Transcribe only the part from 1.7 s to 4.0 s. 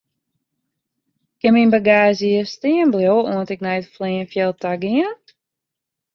bagaazje hjir stean bliuwe oant ik nei it